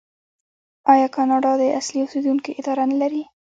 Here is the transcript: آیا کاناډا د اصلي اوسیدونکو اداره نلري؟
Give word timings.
آیا 0.93 1.07
کاناډا 1.15 1.51
د 1.57 1.63
اصلي 1.79 1.99
اوسیدونکو 2.01 2.49
اداره 2.59 2.83
نلري؟ 2.91 3.23